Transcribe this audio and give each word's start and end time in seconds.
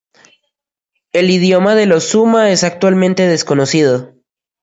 El 1.13 1.29
idioma 1.29 1.75
de 1.75 1.85
los 1.85 2.05
suma 2.05 2.49
es 2.49 2.63
actualmente 2.63 3.27
desconocido. 3.27 4.15